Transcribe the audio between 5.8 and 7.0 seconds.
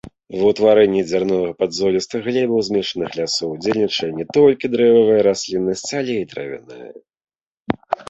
але і травяная.